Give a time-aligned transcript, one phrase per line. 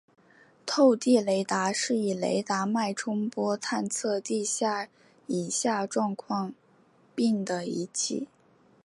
[0.65, 4.87] 透地雷达是以雷达脉冲波探测地表
[5.27, 6.55] 以下状况
[7.13, 8.27] 并的仪器。